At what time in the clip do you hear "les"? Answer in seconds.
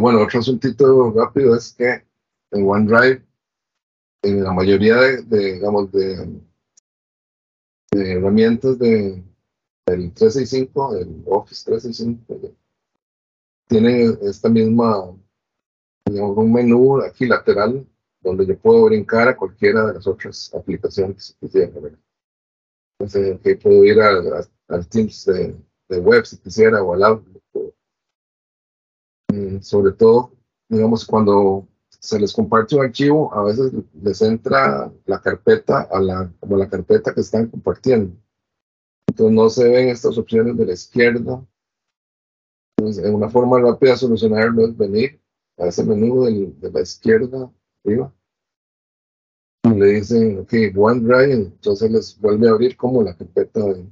32.18-32.32, 34.02-34.22, 51.90-52.20